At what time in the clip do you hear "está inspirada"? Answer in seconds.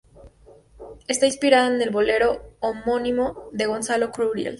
1.07-1.67